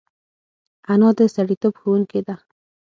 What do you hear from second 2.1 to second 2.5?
ده